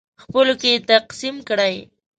[0.23, 1.75] خپلو کې یې تقسیم کړئ.